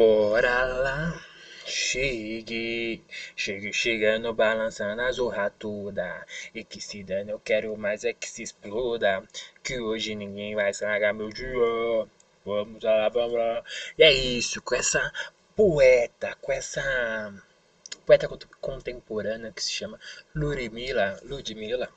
[0.00, 1.22] Bora lá,
[1.66, 3.04] chegue,
[3.36, 6.26] chegue chegando, balançando a zorra toda.
[6.54, 9.22] E que se dane, eu quero mais é que se exploda.
[9.62, 11.52] Que hoje ninguém vai estragar meu dia.
[12.46, 13.62] Vamos lá, vamos lá.
[13.98, 15.12] E é isso, com essa
[15.54, 17.34] poeta, com essa
[18.06, 18.26] poeta
[18.58, 20.00] contemporânea que se chama
[20.34, 21.90] Ludmilla, Ludmilla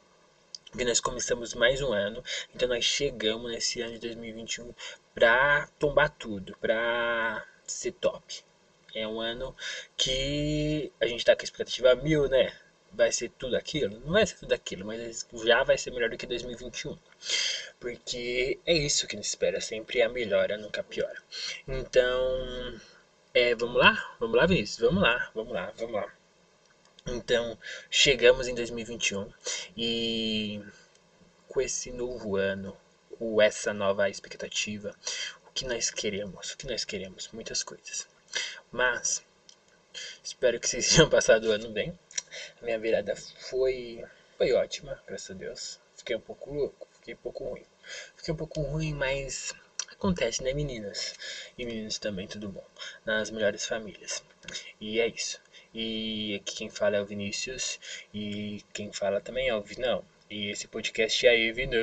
[0.77, 2.21] que nós começamos mais um ano,
[2.53, 4.73] então nós chegamos nesse ano de 2021
[5.13, 8.43] pra tombar tudo, pra ser top.
[8.95, 9.55] É um ano
[9.97, 12.53] que a gente tá com a expectativa mil, né?
[12.91, 13.99] Vai ser tudo aquilo?
[14.01, 16.97] Não vai ser tudo aquilo, mas já vai ser melhor do que 2021.
[17.79, 21.21] Porque é isso que nos espera, sempre a melhora, nunca piora.
[21.67, 22.79] Então,
[23.33, 24.15] é, vamos lá?
[24.19, 24.79] Vamos lá, Vinícius?
[24.79, 26.13] Vamos lá, vamos lá, vamos lá.
[27.07, 27.57] Então,
[27.89, 29.29] chegamos em 2021
[29.75, 30.61] e
[31.47, 32.77] com esse novo ano,
[33.17, 34.95] com essa nova expectativa,
[35.63, 36.51] que nós queremos?
[36.51, 37.29] O que nós queremos?
[37.31, 38.05] Muitas coisas.
[38.69, 39.23] Mas,
[40.21, 41.97] espero que vocês tenham passado o ano bem.
[42.61, 44.03] A minha virada foi,
[44.37, 45.79] foi ótima, graças a Deus.
[45.95, 47.63] Fiquei um pouco louco, fiquei um pouco ruim.
[48.17, 49.53] Fiquei um pouco ruim, mas
[49.89, 51.13] acontece, né, meninas?
[51.57, 52.65] E meninos também, tudo bom.
[53.05, 54.21] Nas melhores famílias.
[54.81, 55.39] E é isso.
[55.73, 57.79] E aqui quem fala é o Vinícius.
[58.13, 60.03] E quem fala também é o Vinão.
[60.29, 61.79] E esse podcast é aí, Vinão.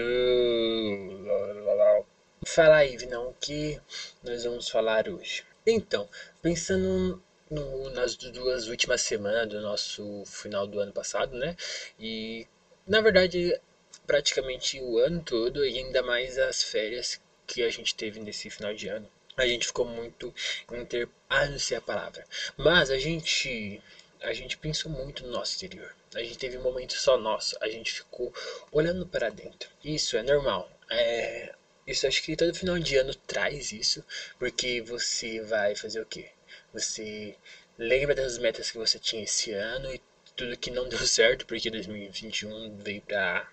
[2.47, 3.81] Fala aí, Vinão, o que
[4.23, 5.45] nós vamos falar hoje?
[5.67, 6.09] Então,
[6.43, 11.57] pensando no, nas duas últimas semanas do nosso final do ano passado, né?
[11.99, 12.47] E
[12.87, 13.59] na verdade,
[14.07, 18.73] praticamente o ano todo e ainda mais as férias que a gente teve nesse final
[18.75, 20.35] de ano a gente ficou muito
[20.73, 21.09] inter...
[21.29, 22.25] ah, não sei a palavra.
[22.57, 23.81] Mas a gente
[24.23, 25.95] a gente pensou muito no nosso exterior.
[26.15, 27.57] A gente teve um momento só nosso.
[27.61, 28.33] A gente ficou
[28.71, 29.71] olhando para dentro.
[29.83, 30.71] Isso é normal.
[30.91, 31.55] É,
[31.91, 34.05] isso acho que todo final de ano traz isso,
[34.39, 36.31] porque você vai fazer o quê?
[36.73, 37.37] Você
[37.79, 40.01] lembra das metas que você tinha esse ano e
[40.37, 43.49] tudo que não deu certo, porque 2021 veio para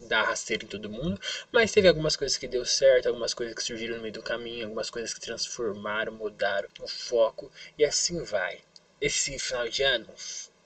[0.00, 1.20] dar rasteira em todo mundo,
[1.52, 4.64] mas teve algumas coisas que deu certo, algumas coisas que surgiram no meio do caminho,
[4.64, 8.60] algumas coisas que transformaram, mudaram o foco e assim vai.
[9.00, 10.08] Esse final de ano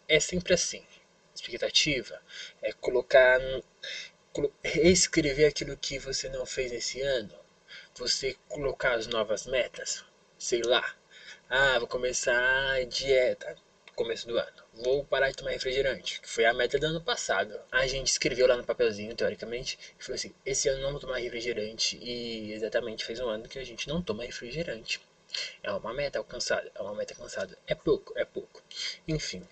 [0.08, 0.84] é sempre assim.
[1.34, 2.20] Expectativa
[2.62, 3.38] é colocar,
[4.62, 7.34] reescrever aquilo que você não fez nesse ano,
[7.94, 10.04] você colocar as novas metas,
[10.38, 10.94] sei lá.
[11.48, 13.56] Ah, vou começar a dieta
[13.96, 14.62] começo do ano.
[14.75, 17.58] Vou parar de tomar refrigerante, que foi a meta do ano passado.
[17.72, 21.16] A gente escreveu lá no papelzinho, teoricamente, e falou assim: esse ano não vou tomar
[21.16, 21.98] refrigerante.
[22.00, 25.00] E exatamente fez um ano que a gente não toma refrigerante.
[25.62, 27.58] É uma meta alcançada, é uma meta alcançada.
[27.66, 28.62] É pouco, é pouco.
[29.08, 29.42] Enfim.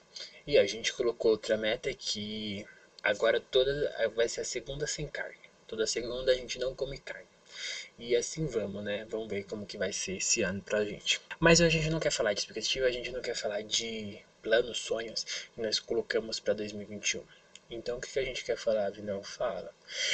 [0.46, 2.66] E a gente colocou outra meta que
[3.04, 5.38] agora toda vai ser a segunda sem carne.
[5.66, 7.28] Toda segunda a gente não come carne.
[7.98, 9.04] E assim vamos, né?
[9.08, 11.20] Vamos ver como que vai ser esse ano pra gente.
[11.38, 14.78] Mas a gente não quer falar de expectativa, a gente não quer falar de planos,
[14.78, 17.22] sonhos que nós colocamos para 2021.
[17.70, 19.22] Então, o que, a gente quer falar, Vinão?
[19.22, 19.72] Fala.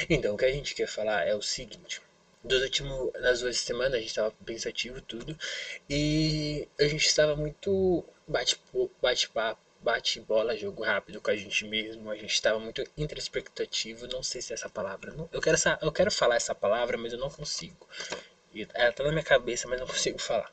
[0.09, 2.01] Então, o que a gente quer falar é o seguinte.
[2.43, 5.37] Dos últimos, nas duas semanas a gente estava pensativo tudo
[5.91, 9.29] e a gente estava muito bate-papo, bate
[9.83, 12.11] bate bola, jogo rápido com a gente mesmo.
[12.11, 15.13] A gente estava muito introspectivo, não sei se é essa palavra.
[15.13, 17.89] Não, eu quero essa, eu quero falar essa palavra, mas eu não consigo.
[18.75, 20.53] ela tá na minha cabeça, mas não consigo falar.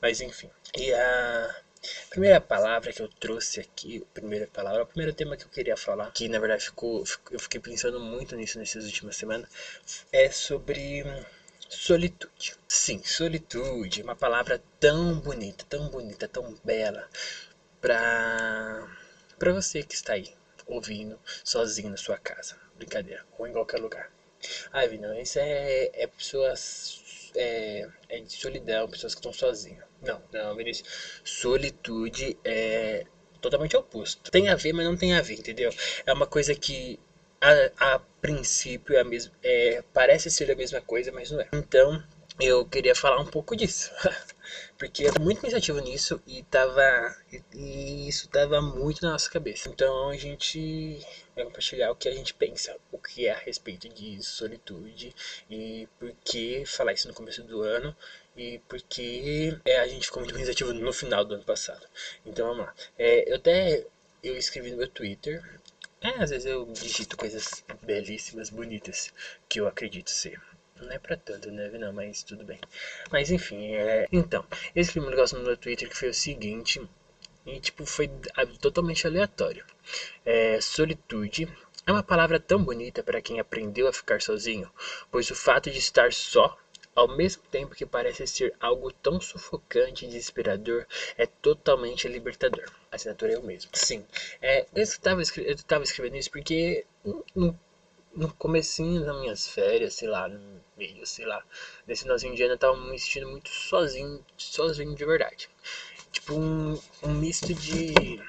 [0.00, 0.50] Mas enfim.
[0.76, 1.62] E a
[2.10, 5.76] primeira palavra que eu trouxe aqui, a primeira palavra, o primeiro tema que eu queria
[5.76, 9.48] falar, que na verdade ficou, eu fiquei pensando muito nisso nessas últimas semanas,
[10.12, 11.04] é sobre
[11.68, 12.54] solitude.
[12.68, 17.08] Sim, solitude, uma palavra tão bonita, tão bonita, tão bela
[17.80, 18.88] para
[19.38, 20.34] para você que está aí
[20.66, 24.10] ouvindo sozinho na sua casa, brincadeira, ou em qualquer lugar.
[24.72, 29.84] Ah, não, isso é, é pessoas é, é de solidão, pessoas que estão sozinhas.
[30.00, 30.88] Não, não, Vinícius.
[31.24, 33.04] Solitude é
[33.40, 34.30] totalmente oposto.
[34.30, 35.70] Tem a ver, mas não tem a ver, entendeu?
[36.06, 36.98] É uma coisa que
[37.40, 41.48] a, a princípio é a mesma, é, parece ser a mesma coisa, mas não é.
[41.52, 42.02] Então,
[42.38, 43.90] eu queria falar um pouco disso.
[44.78, 47.14] Porque eu tô muito pensativo nisso e tava.
[47.54, 49.68] E isso tava muito na nossa cabeça.
[49.68, 50.98] Então a gente
[51.34, 55.14] vai compartilhar o que a gente pensa, o que é a respeito de solitude
[55.48, 57.94] e por que falar isso no começo do ano
[58.36, 61.86] e porque é, a gente ficou muito pensativo no final do ano passado.
[62.24, 62.74] Então vamos lá.
[62.98, 63.86] É, eu até
[64.22, 65.42] eu escrevi no meu Twitter.
[66.00, 69.12] É, às vezes eu digito coisas belíssimas, bonitas,
[69.48, 70.40] que eu acredito ser.
[70.80, 71.68] Não é pra tanto, né?
[71.70, 72.58] Não, mas tudo bem.
[73.10, 74.06] Mas enfim, é...
[74.10, 74.44] então,
[74.74, 76.80] escrevi um negócio no meu Twitter que foi o seguinte.
[77.46, 78.08] E tipo, foi
[78.60, 79.64] totalmente aleatório.
[80.24, 81.48] É, solitude
[81.86, 84.70] é uma palavra tão bonita para quem aprendeu a ficar sozinho,
[85.10, 86.56] pois o fato de estar só
[86.94, 90.86] ao mesmo tempo que parece ser algo tão sufocante e desesperador,
[91.16, 92.64] é totalmente libertador.
[92.90, 93.70] A assinatura é o mesmo.
[93.72, 94.04] Sim,
[94.42, 96.84] é, eu estava escrevendo isso porque
[97.34, 97.58] no,
[98.14, 101.44] no comecinho das minhas férias, sei lá, no meio, sei lá,
[101.86, 105.48] nesse finalzinho de ano eu tava me sentindo muito sozinho, sozinho de verdade.
[106.10, 108.20] Tipo um, um misto de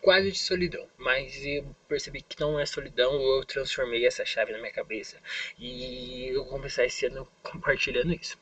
[0.00, 4.58] quase de solidão, mas eu percebi que não é solidão, eu transformei essa chave na
[4.58, 5.18] minha cabeça
[5.58, 8.38] e eu começar esse ano compartilhando isso.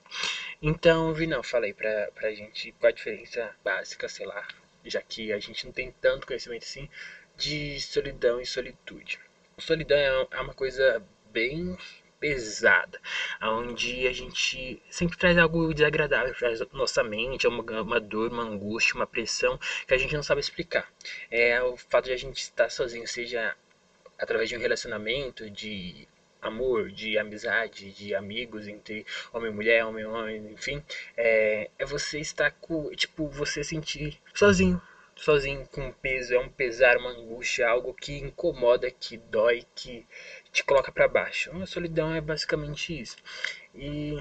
[0.61, 4.47] Então, vi não, falei pra, pra gente qual a diferença básica, sei lá,
[4.85, 6.89] já que a gente não tem tanto conhecimento assim,
[7.37, 9.19] de solidão e solitude.
[9.59, 11.03] Solidão é uma coisa
[11.33, 11.77] bem
[12.23, 13.01] pesada,
[13.43, 18.95] onde a gente sempre traz algo desagradável para nossa mente, uma, uma dor, uma angústia,
[18.95, 20.89] uma pressão que a gente não sabe explicar.
[21.29, 23.57] É o fato de a gente estar sozinho, seja
[24.17, 26.07] através de um relacionamento, de
[26.41, 30.81] amor, de amizade, de amigos entre homem e mulher, homem e homem, enfim,
[31.17, 34.81] é, é você estar com, tipo, você sentir sozinho,
[35.23, 40.05] sozinho com peso, é um pesar, uma angústia, algo que incomoda, que dói, que
[40.51, 41.57] te coloca para baixo.
[41.63, 43.17] A solidão é basicamente isso.
[43.73, 44.17] E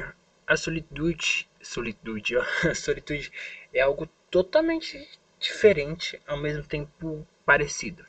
[0.46, 3.32] a solitude, solitude, ó, a solitude
[3.74, 5.10] é algo totalmente
[5.40, 8.06] diferente, ao mesmo tempo parecido.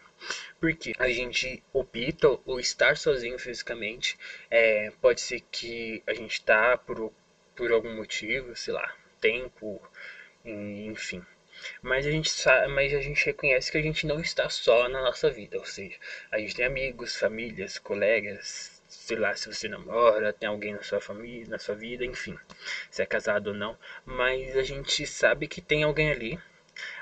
[0.61, 4.19] Porque a gente opta o estar sozinho fisicamente,
[4.50, 7.11] é, pode ser que a gente tá por,
[7.56, 9.81] por algum motivo, sei lá, tempo,
[10.45, 11.25] enfim,
[11.82, 15.03] mas a gente sabe, mas a gente reconhece que a gente não está só na
[15.03, 15.97] nossa vida, ou seja,
[16.31, 21.00] a gente tem amigos, famílias, colegas, sei lá se você namora, tem alguém na sua
[21.00, 22.38] família, na sua vida, enfim,
[22.91, 26.38] se é casado ou não, mas a gente sabe que tem alguém ali,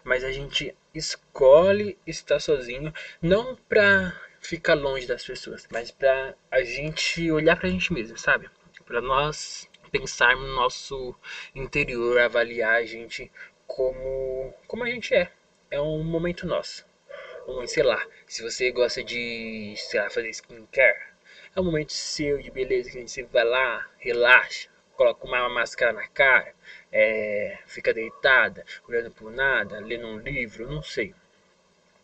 [0.05, 6.63] mas a gente escolhe estar sozinho não pra ficar longe das pessoas, mas pra a
[6.63, 8.49] gente olhar pra gente mesmo, sabe?
[8.87, 11.15] Pra nós pensar no nosso
[11.55, 13.31] interior, avaliar a gente
[13.71, 15.31] como, como a gente é.
[15.71, 16.85] É um momento nosso.
[17.47, 20.99] Um, sei lá, se você gosta de, sei lá, fazer skincare,
[21.55, 25.93] é um momento seu de beleza que a gente vai lá, relaxa, coloca uma máscara
[25.93, 26.53] na cara,
[26.91, 31.15] é, fica deitada, olhando por nada, lendo um livro, não sei.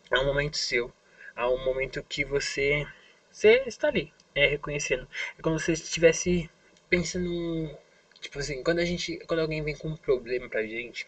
[0.09, 0.91] É um momento seu,
[1.35, 2.87] é um momento que você,
[3.29, 5.07] você está ali, é reconhecendo.
[5.37, 6.49] É como se você estivesse
[6.89, 7.77] pensando,
[8.21, 11.07] tipo assim, quando a gente, quando alguém vem com um problema pra gente,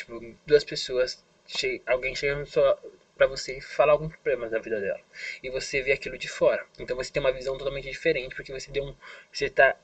[0.00, 2.80] Tipo, duas pessoas, che alguém chegando só
[3.16, 5.00] para você falar algum problema da vida dela.
[5.42, 6.64] E você vê aquilo de fora.
[6.78, 8.96] Então você tem uma visão totalmente diferente, porque você deu um.
[9.30, 9.76] Você tá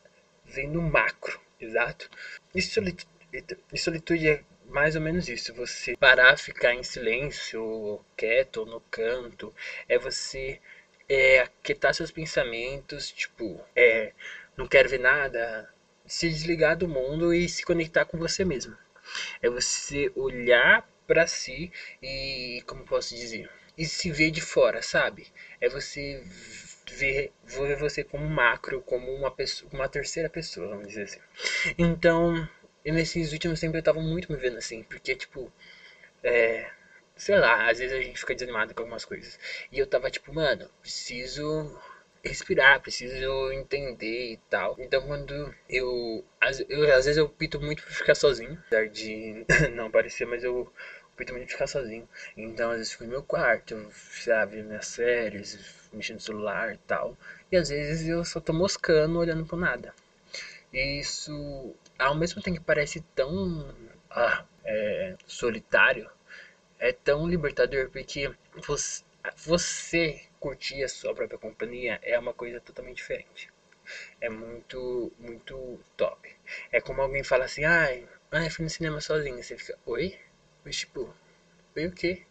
[0.42, 2.08] vendo macro, exato.
[2.54, 3.06] E solitude,
[3.76, 5.52] solitude é mais ou menos isso.
[5.52, 9.52] Você parar, ficar em silêncio, quieto no canto.
[9.86, 10.58] É você
[11.06, 14.12] é, aquietar seus pensamentos, tipo, é,
[14.56, 15.69] não quero ver nada.
[16.06, 18.74] Se desligar do mundo e se conectar com você mesmo.
[19.43, 21.70] É você olhar para si
[22.03, 25.26] e, como posso dizer, e se ver de fora, sabe?
[25.61, 26.23] É você
[26.91, 31.20] ver, ver você como macro, como uma pessoa, uma terceira pessoa, vamos dizer assim.
[31.79, 32.49] Então,
[32.85, 35.53] nesses últimos tempos eu tava muito me vendo assim, porque tipo,
[36.23, 36.70] é,
[37.17, 39.38] sei lá, às vezes a gente fica desanimado com algumas coisas.
[39.73, 41.79] E eu tava tipo, mano, preciso
[42.26, 44.76] respirar, preciso entender e tal.
[44.78, 46.25] Então quando eu,
[46.69, 50.72] eu às vezes eu pito muito pra ficar sozinho, apesar de não parecer, mas eu
[51.17, 52.08] pito muito ficar sozinho.
[52.36, 57.17] Então às vezes fico no meu quarto, sabe, minhas séries, mexendo no celular e tal.
[57.50, 59.94] E às vezes eu só tô moscando, olhando pro nada.
[60.72, 63.74] E isso, ao mesmo tempo que parece tão
[64.10, 66.10] ah, é, solitário,
[66.79, 68.31] é tão libertador porque
[68.67, 69.03] você,
[69.36, 73.48] você curtir a sua própria companhia é uma coisa totalmente diferente.
[74.20, 76.29] É muito, muito top.
[76.70, 79.43] É como alguém fala assim, ai, ai fui no cinema sozinho.
[79.43, 80.17] Você fica, oi?
[80.65, 81.12] Mas tipo,
[81.76, 82.22] oi o quê?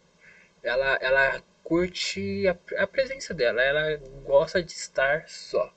[0.62, 5.74] Ela, ela curte a, a presença dela, ela gosta de estar só.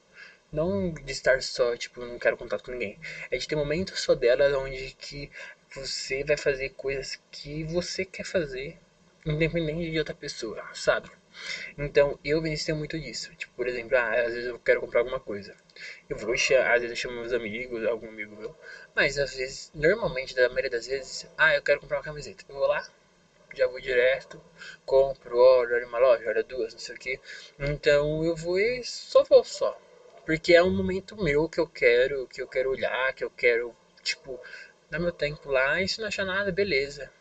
[0.51, 2.97] Não de estar só, tipo, não quero contato com ninguém.
[3.29, 5.29] É de ter momentos só dela onde que
[5.75, 8.79] você vai fazer coisas que você quer fazer,
[9.25, 11.09] independente de outra pessoa, sabe?
[11.77, 13.33] Então, eu venci muito disso.
[13.35, 15.55] Tipo, por exemplo, ah, às vezes eu quero comprar alguma coisa.
[16.09, 16.47] Eu vou, às
[16.81, 18.55] vezes eu chamo meus amigos, algum amigo meu.
[18.95, 22.43] Mas às vezes, normalmente, da maioria das vezes, ah, eu quero comprar uma camiseta.
[22.47, 22.87] Eu vou lá,
[23.55, 24.41] já vou direto,
[24.85, 27.19] compro, olho, olho uma loja, olho duas, não sei o que.
[27.59, 29.79] Então eu vou e só vou só.
[30.25, 33.75] Porque é um momento meu que eu quero, que eu quero olhar, que eu quero,
[34.03, 34.39] tipo,
[34.89, 37.11] dar meu tempo lá e se não achar nada, beleza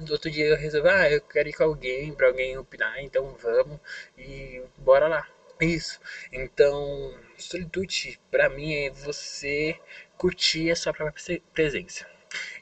[0.00, 3.34] no outro dia eu resolvi, ah, eu quero ir com alguém, para alguém opinar, então
[3.34, 3.78] vamos
[4.16, 5.28] e bora lá.
[5.60, 6.00] Isso.
[6.32, 9.78] Então, solitude para mim é você
[10.16, 12.06] curtir a sua própria presença.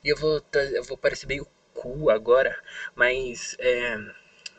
[0.04, 0.42] E eu vou,
[0.72, 2.56] eu vou parecer meio cool agora,
[2.94, 3.96] mas é,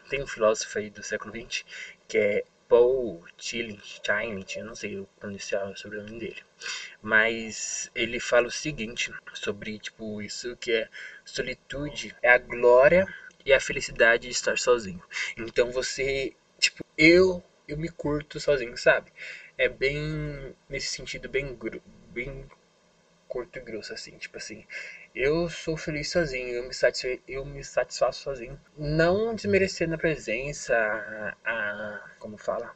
[0.09, 1.63] tem um filósofo aí do século XX
[2.07, 2.43] que é
[2.73, 4.01] Paul Tillich,
[4.57, 6.41] eu não sei pronunciar o sobrenome dele,
[7.03, 10.89] mas ele fala o seguinte sobre tipo isso que é
[11.23, 13.05] solitude é a glória
[13.45, 15.03] e a felicidade de estar sozinho.
[15.37, 19.11] Então você, tipo, eu eu me curto sozinho, sabe?
[19.55, 21.55] É bem nesse sentido bem
[22.11, 22.49] bem
[23.27, 24.65] curto e grosso assim, tipo assim,
[25.15, 27.21] eu sou feliz sozinho, eu me, satisfe...
[27.27, 28.59] eu me satisfaço sozinho.
[28.75, 32.75] Não desmerecendo a presença, a, a, como fala,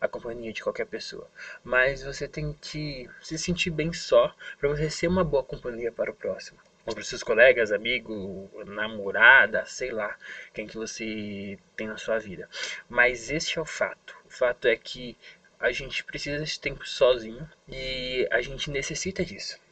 [0.00, 1.28] a companhia de qualquer pessoa.
[1.64, 6.10] Mas você tem que se sentir bem só para você ser uma boa companhia para
[6.10, 6.60] o próximo.
[6.86, 10.16] Ou para seus colegas, amigos, namorada, sei lá,
[10.52, 12.48] quem que você tem na sua vida.
[12.88, 14.14] Mas esse é o fato.
[14.26, 15.16] O fato é que
[15.58, 19.63] a gente precisa desse tempo sozinho e a gente necessita disso.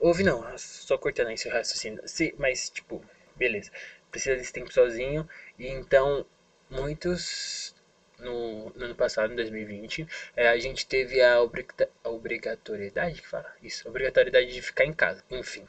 [0.00, 2.00] Ouve não, só cortando seu raciocínio.
[2.08, 3.04] Se, mas, tipo,
[3.36, 3.70] beleza.
[4.10, 5.28] Precisa desse tempo sozinho.
[5.58, 6.24] E então,
[6.70, 7.74] muitos.
[8.18, 13.50] No, no ano passado, em 2020, é, a gente teve a, a obrigatoriedade que fala?
[13.62, 15.22] Isso, obrigatoriedade de ficar em casa.
[15.30, 15.66] Enfim.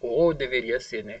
[0.00, 1.20] Ou deveria ser, né?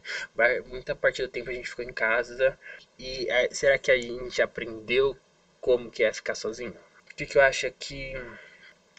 [0.66, 2.58] Muita parte do tempo a gente ficou em casa.
[2.98, 5.16] E é, será que a gente aprendeu
[5.60, 6.76] como que é ficar sozinho?
[7.10, 8.14] O que, que eu acho que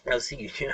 [0.05, 0.65] é o seguinte,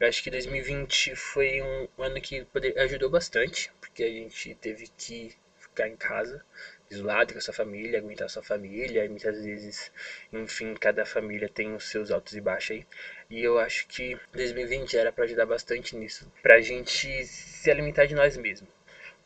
[0.00, 5.36] eu acho que 2020 foi um ano que ajudou bastante, porque a gente teve que
[5.58, 6.42] ficar em casa,
[6.90, 9.92] isolado com a sua família, aguentar a sua família, e muitas vezes,
[10.32, 12.86] enfim, cada família tem os seus altos e baixos aí.
[13.28, 18.14] E eu acho que 2020 era para ajudar bastante nisso, pra gente se alimentar de
[18.14, 18.70] nós mesmos.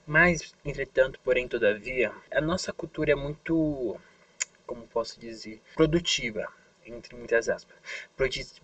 [0.06, 4.00] Mas, entretanto, porém, todavia, a nossa cultura é muito,
[4.66, 6.57] como posso dizer, produtiva
[6.90, 7.76] entre muitas aspas.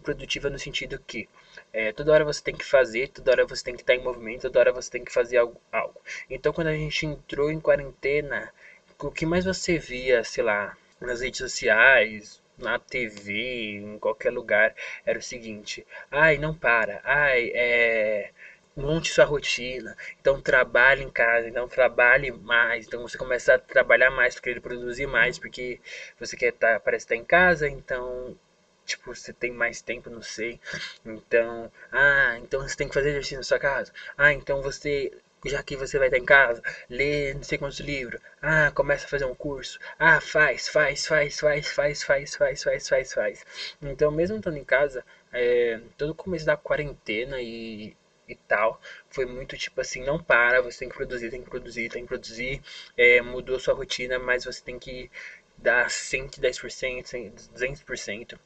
[0.02, 1.28] Produtiva no sentido que
[1.72, 4.42] é, toda hora você tem que fazer, toda hora você tem que estar em movimento,
[4.42, 5.60] toda hora você tem que fazer algo.
[5.72, 6.00] algo.
[6.28, 8.52] Então quando a gente entrou em quarentena,
[8.98, 14.74] o que mais você via, sei lá, nas redes sociais, na TV, em qualquer lugar,
[15.04, 18.30] era o seguinte: ai, não para, ai, é
[18.76, 24.10] monte sua rotina, então trabalhe em casa, então trabalhe mais, então você começa a trabalhar
[24.10, 25.80] mais, querer produzir mais, porque
[26.18, 28.36] você quer estar, tá, parece estar em casa, então
[28.84, 30.60] tipo, você tem mais tempo, não sei.
[31.04, 33.92] Então, ah, então você tem que fazer exercício na sua casa.
[34.16, 35.10] Ah, então você,
[35.44, 38.20] já que você vai estar em casa, lê não sei quantos livros.
[38.42, 39.78] Ah, começa a fazer um curso.
[39.98, 43.44] Ah, faz, faz, faz, faz, faz, faz, faz, faz, faz, faz.
[43.82, 47.94] Então, mesmo estando em casa, é, todo começo da quarentena e
[48.28, 48.80] e tal.
[49.10, 52.08] Foi muito tipo assim, não para, você tem que produzir, tem que produzir, tem que
[52.08, 52.62] produzir.
[52.96, 55.10] É, mudou sua rotina, mas você tem que
[55.56, 58.38] dar 110%, 200%.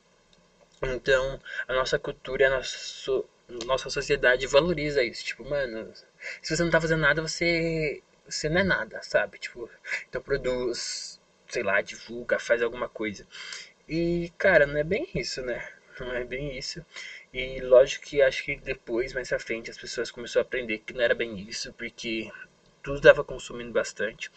[0.83, 3.25] Então, a nossa cultura, a nossa,
[3.67, 5.25] nossa sociedade valoriza isso.
[5.25, 5.93] Tipo, mano,
[6.43, 9.39] se você não tá fazendo nada, você, você não é nada, sabe?
[9.39, 9.69] Tipo,
[10.09, 13.27] então produz, sei lá, divulga, faz alguma coisa.
[13.89, 15.67] E, cara, não é bem isso, né?
[15.99, 16.85] Não é bem isso.
[17.33, 20.93] E lógico que acho que depois, mais pra frente, as pessoas começaram a aprender que
[20.95, 22.31] não era bem isso, porque
[22.83, 24.31] tudo estava consumindo bastante.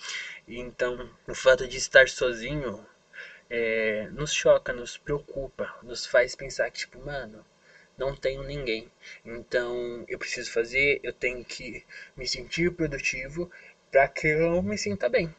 [0.47, 2.85] Então, o fato de estar sozinho
[3.49, 7.45] é, nos choca, nos preocupa, nos faz pensar que, tipo, mano,
[7.97, 8.89] não tenho ninguém.
[9.25, 13.49] Então, eu preciso fazer, eu tenho que me sentir produtivo
[13.91, 15.33] para que eu me sinta bem.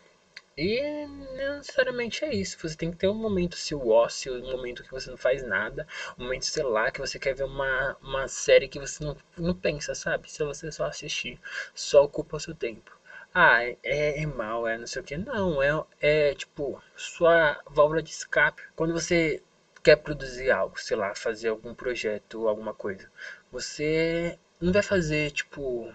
[0.57, 2.59] E necessariamente é isso.
[2.61, 5.87] Você tem que ter um momento seu ócio, um momento que você não faz nada,
[6.19, 9.55] um momento, sei lá, que você quer ver uma, uma série que você não, não
[9.55, 10.31] pensa, sabe?
[10.31, 11.41] Se você só assistir,
[11.75, 12.99] só ocupa o seu tempo.
[13.35, 13.77] Ah, é,
[14.23, 15.17] é mal, é não sei o que.
[15.17, 18.63] Não, é, é tipo sua válvula de escape.
[18.77, 19.43] Quando você
[19.83, 23.11] quer produzir algo, sei lá, fazer algum projeto, alguma coisa,
[23.51, 25.93] você não vai fazer, tipo,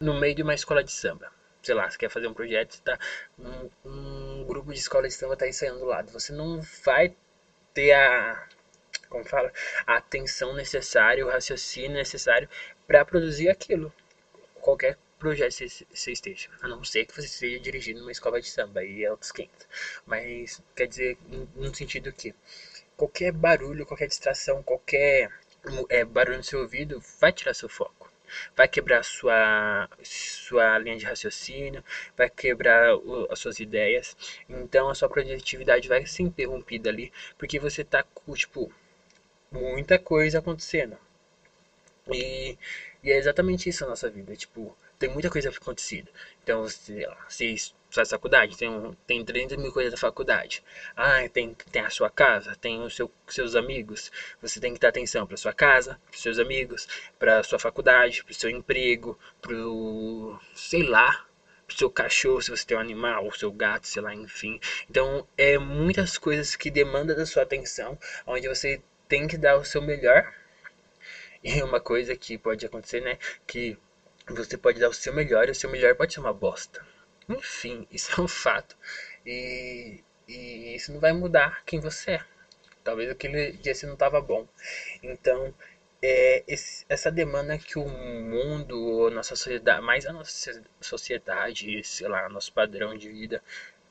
[0.00, 1.30] no meio de uma escola de samba
[1.62, 2.98] sei lá, você quer fazer um projeto, tá,
[3.38, 6.10] um, um grupo de escola de samba está ensaiando do lado.
[6.12, 7.14] Você não vai
[7.74, 8.46] ter a,
[9.08, 9.52] como fala,
[9.86, 12.48] a atenção necessária, o raciocínio necessário
[12.86, 13.92] para produzir aquilo.
[14.54, 16.48] Qualquer projeto você, você esteja.
[16.62, 19.68] A não ser que você esteja dirigindo uma escola de samba, aí é outros 500.
[20.06, 21.18] Mas quer dizer,
[21.54, 22.34] no sentido que
[22.96, 25.30] qualquer barulho, qualquer distração, qualquer
[25.88, 27.99] é, barulho no seu ouvido vai tirar seu foco
[28.56, 31.84] vai quebrar sua, sua linha de raciocínio,
[32.16, 34.16] vai quebrar o, as suas ideias.
[34.48, 38.72] Então a sua produtividade vai ser interrompida ali, porque você tá com, tipo,
[39.50, 40.96] muita coisa acontecendo.
[42.12, 42.58] E,
[43.02, 46.08] e é exatamente isso a nossa vida, tipo, tem muita coisa acontecendo.
[46.42, 47.46] Então, você, você
[47.90, 50.62] faz faculdade, tem, um, tem 30 mil coisas da faculdade.
[50.96, 54.10] Ah, tem, tem a sua casa, tem os seu, seus amigos.
[54.40, 56.86] Você tem que dar atenção para sua casa, para seus amigos,
[57.18, 59.54] para sua faculdade, para o seu emprego, para
[60.54, 61.26] sei lá,
[61.66, 64.60] pro seu cachorro, se você tem um animal, o seu gato, sei lá, enfim.
[64.88, 69.64] Então, é muitas coisas que demandam da sua atenção, onde você tem que dar o
[69.64, 70.32] seu melhor.
[71.42, 73.16] E uma coisa que pode acontecer, né,
[73.46, 73.78] que
[74.28, 76.84] você pode dar o seu melhor e o seu melhor pode ser uma bosta.
[77.30, 78.76] Enfim, isso é um fato.
[79.24, 82.24] E, e isso não vai mudar quem você é.
[82.82, 84.46] Talvez aquele dia você não estava bom.
[85.02, 85.54] Então,
[86.02, 92.28] é, esse, essa demanda que o mundo, nossa sociedade, mais a nossa sociedade, sei lá,
[92.28, 93.42] nosso padrão de vida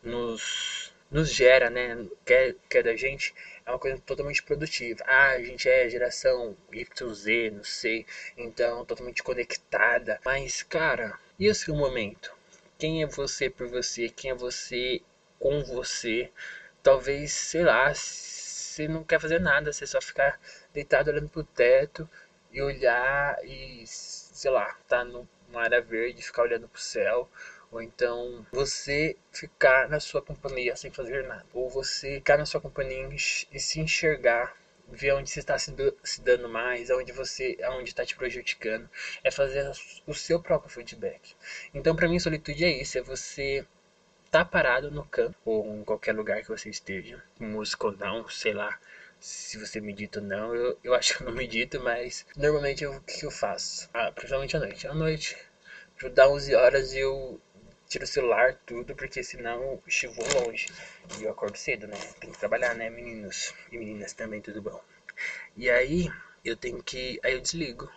[0.03, 2.05] nos, nos gera, né?
[2.25, 3.33] Quer, quer da gente,
[3.65, 5.03] é uma coisa totalmente produtiva.
[5.05, 8.05] Ah, a gente é geração YZ, não sei,
[8.35, 10.19] então totalmente conectada.
[10.25, 12.38] Mas, cara, e o seu momento?
[12.79, 14.07] Quem é você por você?
[14.09, 15.01] Quem é você
[15.37, 16.31] com você?
[16.81, 20.39] Talvez, sei lá, você não quer fazer nada, você só ficar
[20.73, 22.07] deitado olhando pro teto
[22.49, 27.29] e olhar e, sei lá, tá numa área verde, ficar olhando pro céu.
[27.69, 31.45] Ou então você ficar na sua companhia sem fazer nada.
[31.53, 33.09] Ou você ficar na sua companhia
[33.51, 34.55] e se enxergar
[34.91, 38.89] ver onde você está se, se dando mais, aonde você, aonde está te prejudicando,
[39.23, 39.71] é fazer
[40.05, 41.35] o seu próprio feedback.
[41.73, 43.65] Então, para mim, solitude é isso, é você
[44.31, 48.53] tá parado no campo ou em qualquer lugar que você esteja, música ou não, sei
[48.53, 48.77] lá,
[49.19, 50.55] se você medita ou não.
[50.55, 53.89] Eu, eu acho que eu não medito, mas normalmente o que eu faço?
[53.93, 54.87] Ah, principalmente à noite.
[54.87, 55.37] À noite,
[56.11, 57.39] dá 11 horas eu
[57.89, 60.13] tiro o celular, tudo, porque senão eu
[60.45, 60.67] longe.
[61.19, 61.97] E eu acordo cedo, né?
[62.19, 63.51] Tem que trabalhar, né, meninos?
[63.71, 64.79] E meninas também, tudo bom.
[65.57, 66.07] E aí,
[66.45, 67.19] eu tenho que.
[67.23, 67.91] Aí eu desligo.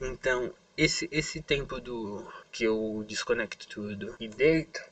[0.00, 4.82] Então, esse, esse tempo do que eu desconecto tudo e deito,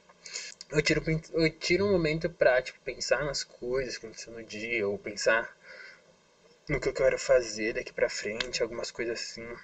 [0.70, 4.86] eu tiro, eu tiro um momento pra, tipo, pensar nas coisas que aconteceu no dia,
[4.86, 5.56] ou pensar
[6.68, 9.56] no que eu quero fazer daqui pra frente, algumas coisas assim.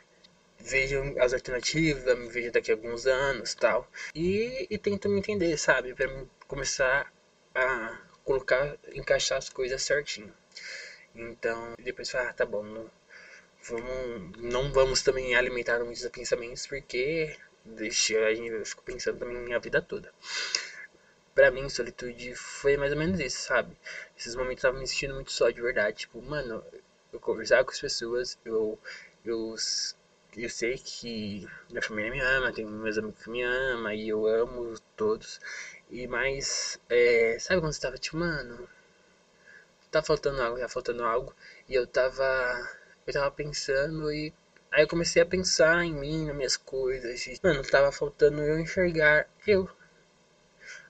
[0.58, 3.88] Vejo as alternativas, me vejo daqui a alguns anos tal.
[4.14, 5.94] E, e tento me entender, sabe?
[5.94, 6.06] Pra
[6.46, 7.12] começar
[7.54, 10.32] a colocar, encaixar as coisas certinho.
[11.14, 12.90] Então, depois falar, ah, tá bom, não
[13.62, 19.54] vamos, não vamos também alimentar muitos pensamentos, porque deixa a gente eu fico pensando também
[19.54, 20.12] a vida toda
[21.34, 23.76] pra mim, solitude foi mais ou menos isso, sabe?
[24.16, 25.98] Esses momentos eu tava me sentindo muito só de verdade.
[25.98, 26.64] Tipo, mano,
[27.12, 28.78] eu conversava com as pessoas, eu,
[29.24, 29.54] eu,
[30.36, 34.26] eu sei que minha família me ama, tem meus amigos que me amam, e eu
[34.26, 35.40] amo todos.
[35.90, 38.68] E mais, é, sabe quando você tava tipo, mano,
[39.90, 41.34] tá faltando algo, tá faltando algo,
[41.68, 42.68] e eu tava,
[43.06, 44.32] eu tava pensando e
[44.74, 47.24] Aí eu comecei a pensar em mim, nas minhas coisas.
[47.28, 49.70] E, mano, tava faltando eu enxergar eu,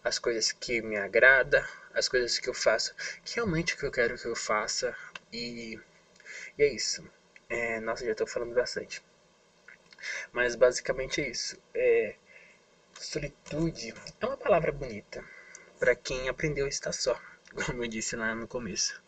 [0.03, 4.17] as coisas que me agrada, as coisas que eu faço, que realmente que eu quero
[4.17, 4.97] que eu faça.
[5.31, 5.79] E,
[6.59, 7.05] e é isso.
[7.49, 9.03] É, nossa, já estou falando bastante.
[10.33, 11.57] Mas basicamente é isso.
[11.75, 12.15] É,
[12.99, 15.25] solitude é uma palavra bonita
[15.79, 17.21] para quem aprendeu a estar só,
[17.67, 19.03] como eu disse lá no começo.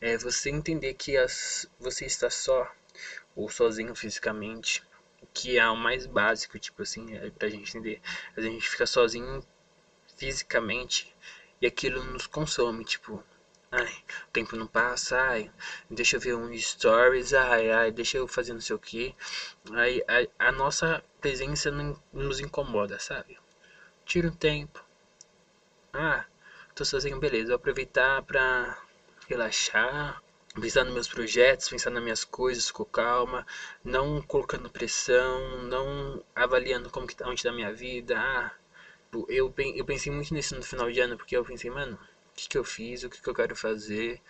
[0.00, 2.70] É você entender que as, você está só
[3.34, 4.82] ou sozinho fisicamente,
[5.32, 8.00] que é o mais básico, tipo assim, é pra gente entender.
[8.36, 9.44] A gente fica sozinho
[10.16, 11.14] fisicamente
[11.60, 13.24] e aquilo nos consome, tipo,
[13.70, 13.92] ai,
[14.28, 15.50] o tempo não passa, ai,
[15.88, 19.14] deixa eu ver um stories, ai, ai, deixa eu fazer não sei o que.
[19.72, 23.38] Aí a, a, nossa presença não nos incomoda, sabe?
[24.04, 24.84] Tira um tempo.
[25.92, 26.24] Ah,
[26.74, 28.76] tô sozinho, beleza, vou aproveitar pra
[29.28, 30.22] relaxar,
[30.60, 33.46] pensar nos meus projetos, pensar nas minhas coisas com calma,
[33.84, 38.52] não colocando pressão, não avaliando como que tá onde tá a minha vida, ah,
[39.28, 41.98] eu, eu pensei muito nisso no final de ano, porque eu pensei, mano,
[42.42, 44.20] que, que eu fiz, o que, que eu quero fazer.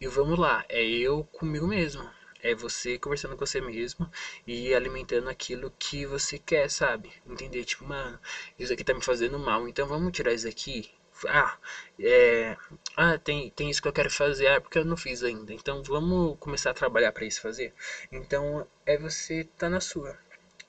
[0.00, 2.08] E vamos lá, é eu comigo mesmo.
[2.42, 4.10] É você conversando com você mesmo
[4.46, 7.12] e alimentando aquilo que você quer, sabe?
[7.26, 8.18] Entender, tipo, mano,
[8.58, 10.90] isso aqui tá me fazendo mal, então vamos tirar isso aqui.
[11.28, 11.58] Ah,
[11.98, 12.56] é,
[12.96, 15.52] ah tem, tem isso que eu quero fazer, ah, porque eu não fiz ainda.
[15.52, 17.74] Então vamos começar a trabalhar para isso fazer.
[18.10, 20.18] Então é você tá na sua.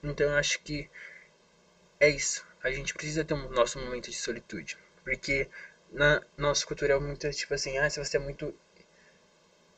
[0.03, 0.89] Então eu acho que
[1.99, 4.77] é isso a gente precisa ter um nosso momento de solitude.
[5.03, 5.49] Porque
[5.91, 8.54] na nossa cultura é muito tipo assim, ah, se você é muito.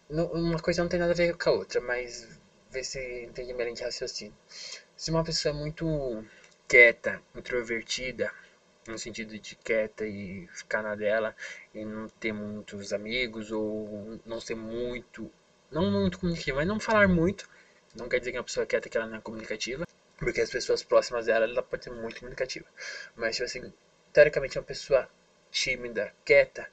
[0.09, 3.73] Uma coisa não tem nada a ver com a outra, mas ver se entende melhor
[3.73, 4.35] de raciocínio.
[4.95, 6.23] Se uma pessoa é muito
[6.67, 8.31] quieta, introvertida,
[8.87, 11.35] no sentido de quieta e ficar na dela
[11.73, 15.31] e não ter muitos amigos ou não ser muito,
[15.71, 17.49] não muito comunicativa, mas não falar muito,
[17.95, 19.85] não quer dizer que uma pessoa quieta que ela não é comunicativa.
[20.17, 22.65] Porque as pessoas próximas dela, ela pode ser muito comunicativa.
[23.15, 23.73] Mas, tipo assim,
[24.13, 25.09] teoricamente uma pessoa
[25.53, 26.67] tímida, quieta,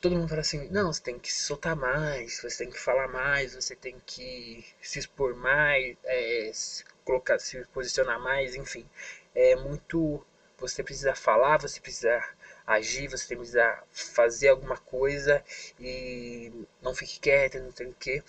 [0.00, 3.54] todo mundo fala assim, não, você tem que soltar mais, você tem que falar mais,
[3.54, 8.88] você tem que se expor mais, é, se colocar, se posicionar mais, enfim.
[9.34, 10.24] É muito.
[10.58, 12.20] Você precisa falar, você precisa
[12.66, 15.42] agir, você precisa fazer alguma coisa
[15.78, 16.52] e
[16.82, 18.22] não fique quieto, não tem o que.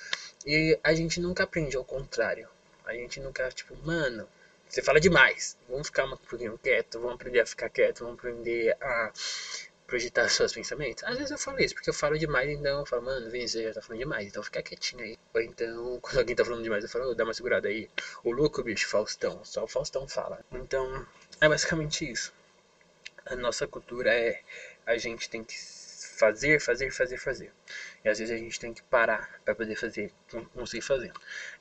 [0.46, 2.48] E a gente nunca aprende ao contrário.
[2.86, 4.28] A gente nunca, tipo, mano,
[4.68, 5.58] você fala demais.
[5.68, 9.12] Vamos ficar um pouquinho quieto, vamos aprender a ficar quieto, vamos aprender a
[9.90, 11.04] projetar seus pensamentos.
[11.04, 13.64] Às vezes eu falo isso, porque eu falo demais, então eu falo, mano, vem, você
[13.64, 15.18] já tá falando demais, então fica quietinho aí.
[15.34, 17.90] Ou então, quando alguém tá falando demais, eu falo, oh, dá uma segurada aí.
[18.24, 20.40] O louco, bicho, Faustão, só o Faustão fala.
[20.52, 21.06] Então,
[21.42, 22.32] é basicamente isso.
[23.26, 24.42] A nossa cultura é,
[24.86, 25.56] a gente tem que
[26.20, 27.52] fazer, fazer, fazer, fazer.
[28.04, 30.12] E às vezes a gente tem que parar para poder fazer,
[30.54, 31.12] conseguir fazer.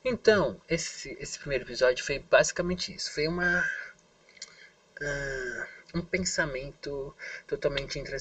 [0.03, 3.13] Então, esse, esse primeiro episódio foi basicamente isso.
[3.13, 3.63] Foi uma.
[5.01, 7.15] Uh, um pensamento
[7.47, 8.17] totalmente entre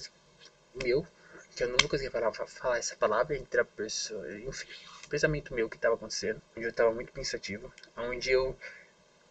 [0.82, 1.06] meu,
[1.54, 4.66] que eu não vou conseguir falar, falar essa palavra entre a pessoa, enfim,
[5.08, 8.56] pensamento meu que estava acontecendo, onde eu estava muito pensativo, onde eu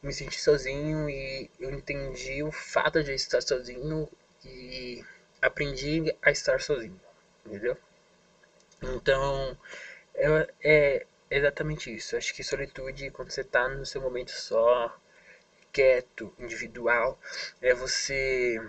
[0.02, 4.10] me senti sozinho e eu entendi o fato de estar sozinho
[4.44, 5.04] e
[5.42, 7.00] aprendi a estar sozinho,
[7.46, 7.78] entendeu?
[8.82, 9.58] Então,
[10.16, 12.16] é, é exatamente isso.
[12.16, 14.96] Acho que solitude, quando você está no seu momento só,
[15.78, 17.20] quieto, individual,
[17.62, 18.60] é você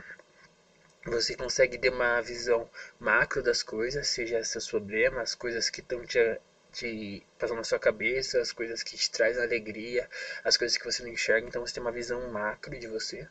[1.06, 2.68] você consegue ter uma visão
[3.00, 6.38] macro das coisas, seja seus problemas, as coisas que estão te,
[6.70, 10.06] te passando na sua cabeça, as coisas que te trazem alegria,
[10.44, 13.26] as coisas que você não enxerga, então você tem uma visão macro de você.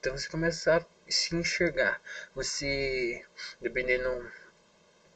[0.00, 2.00] Então você começa a se enxergar.
[2.34, 3.24] Você,
[3.60, 4.28] dependendo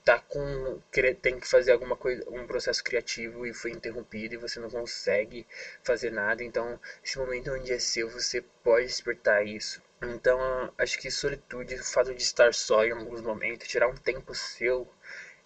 [0.09, 0.81] tá com
[1.21, 5.47] tem que fazer alguma coisa, um processo criativo e foi interrompido e você não consegue
[5.83, 9.83] fazer nada, então esse momento onde é seu, você pode despertar isso.
[10.01, 14.35] Então, acho que solitude, o fato de estar só em alguns momentos, tirar um tempo
[14.35, 14.89] seu,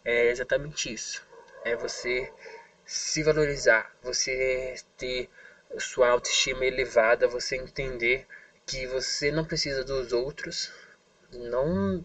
[0.04, 1.26] é exatamente isso.
[1.64, 2.32] É você
[2.86, 5.28] se valorizar, você ter
[5.76, 8.28] sua autoestima elevada, você entender
[8.64, 10.72] que você não precisa dos outros,
[11.32, 12.04] não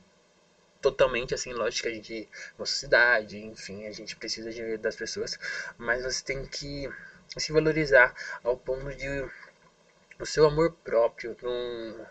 [0.92, 5.38] totalmente assim, lógico a gente, nossa cidade, enfim, a gente precisa de, das pessoas,
[5.78, 6.90] mas você tem que
[7.38, 9.08] se valorizar ao ponto de
[10.20, 12.08] o seu amor próprio não,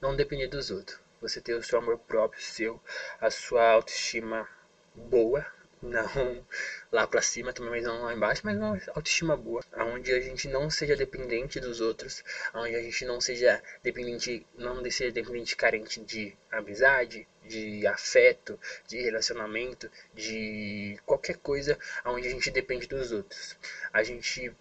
[0.00, 1.00] não depender dos outros.
[1.20, 2.80] Você ter o seu amor próprio, seu,
[3.20, 4.48] a sua autoestima
[4.94, 5.44] boa,
[5.82, 6.46] não.
[6.92, 10.48] Lá para cima também, mas não lá embaixo, mas uma autoestima boa, onde a gente
[10.48, 16.00] não seja dependente dos outros, onde a gente não seja dependente, não seja dependente carente
[16.00, 23.56] de amizade, de afeto, de relacionamento, de qualquer coisa onde a gente depende dos outros.
[23.92, 24.52] A gente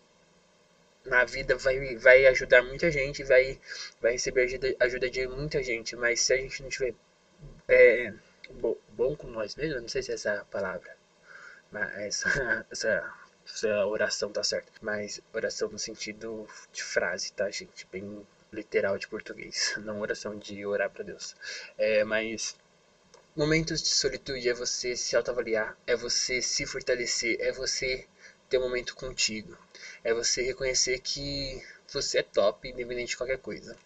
[1.05, 3.59] na vida vai, vai ajudar muita gente, vai,
[3.99, 6.93] vai receber ajuda, ajuda de muita gente, mas se a gente não tiver
[7.67, 8.13] é,
[8.51, 10.98] bom, bom com nós mesmos, não sei se é essa palavra,
[11.97, 13.13] essa, essa,
[13.45, 14.71] essa oração tá certa.
[14.81, 17.87] Mas oração no sentido de frase, tá, gente?
[17.91, 19.75] Bem literal de português.
[19.83, 21.35] Não oração de orar para Deus.
[21.77, 22.55] É, mas
[23.35, 28.07] momentos de solitude é você se autoavaliar, é você se fortalecer, é você
[28.49, 29.57] ter um momento contigo.
[30.03, 33.77] É você reconhecer que você é top, independente de qualquer coisa.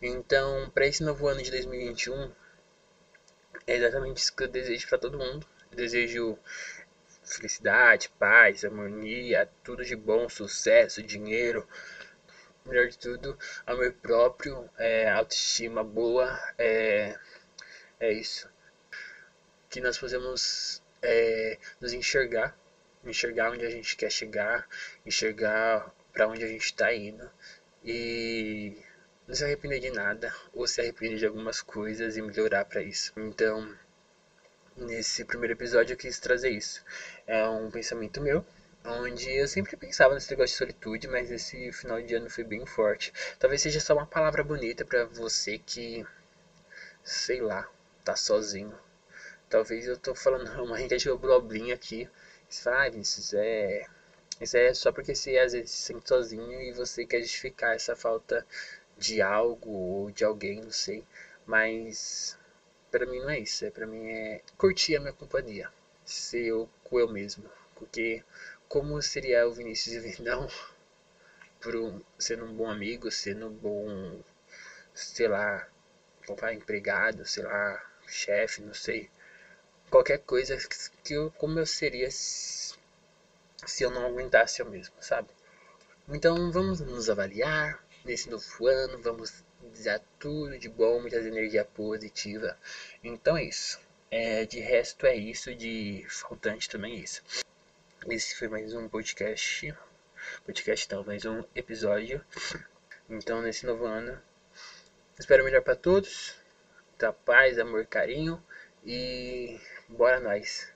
[0.00, 2.30] Então, para esse novo ano de 2021,
[3.66, 5.46] é exatamente isso que eu desejo para todo mundo.
[5.70, 6.38] Eu desejo
[7.36, 11.66] felicidade, paz, harmonia, tudo de bom, sucesso, dinheiro.
[12.64, 17.14] Melhor de tudo, amor próprio, é, autoestima boa, é,
[18.00, 18.48] é isso.
[19.68, 22.56] Que nós podemos é, nos enxergar,
[23.04, 24.66] enxergar onde a gente quer chegar,
[25.04, 27.30] enxergar para onde a gente está indo
[27.84, 28.78] e
[29.26, 33.12] não se arrepender de nada ou se arrepender de algumas coisas e melhorar para isso.
[33.16, 33.76] Então,
[34.76, 36.82] nesse primeiro episódio eu quis trazer isso.
[37.26, 38.44] É um pensamento meu,
[38.84, 42.66] onde eu sempre pensava nesse negócio de solitude, mas esse final de ano foi bem
[42.66, 43.12] forte.
[43.38, 46.04] Talvez seja só uma palavra bonita para você que,
[47.02, 47.68] sei lá,
[48.04, 48.78] tá sozinho.
[49.48, 52.08] Talvez eu tô falando uma de bloblinha aqui.
[52.66, 53.84] Ah, Vinícius, é...
[54.40, 57.94] Isso é só porque você às vezes se sente sozinho e você quer justificar essa
[57.94, 58.44] falta
[58.98, 61.04] de algo ou de alguém, não sei.
[61.46, 62.36] Mas
[62.94, 63.64] para mim não é isso.
[63.64, 65.68] É, para mim é curtir a minha companhia.
[66.04, 67.50] Ser eu com eu mesmo.
[67.74, 68.22] Porque
[68.68, 70.48] como seria o Vinícius Vendão
[71.60, 74.22] por um, sendo um bom amigo, sendo um bom,
[74.94, 75.66] sei lá,
[76.52, 79.10] empregado, sei lá, chefe, não sei.
[79.90, 80.56] Qualquer coisa
[81.02, 82.74] que eu, como eu seria se,
[83.66, 85.28] se eu não aguentasse eu mesmo, sabe?
[86.08, 92.58] Então vamos nos avaliar nesse novo ano, vamos desejar tudo de bom, muitas energia positiva.
[93.02, 93.80] Então é isso.
[94.10, 97.22] É, de resto é isso, de faltante também é isso.
[98.08, 99.74] Esse foi mais um podcast.
[100.44, 102.24] Podcast não, mais um episódio.
[103.08, 104.20] Então nesse novo ano.
[105.18, 106.36] Espero melhor para todos.
[106.98, 108.42] Tá paz, amor, carinho.
[108.84, 110.73] E bora nós.